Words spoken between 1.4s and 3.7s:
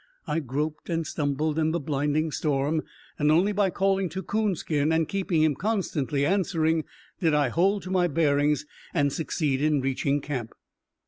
in the blinding storm, and only by